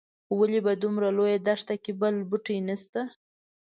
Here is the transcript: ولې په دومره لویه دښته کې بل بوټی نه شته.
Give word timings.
ولې 0.37 0.59
په 0.65 0.73
دومره 0.81 1.07
لویه 1.17 1.39
دښته 1.47 1.75
کې 1.83 1.91
بل 2.01 2.15
بوټی 2.29 2.57
نه 2.67 2.75
شته. 2.81 3.01